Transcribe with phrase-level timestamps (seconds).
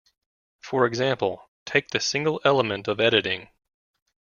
[0.63, 3.49] For example, take the single element of editing.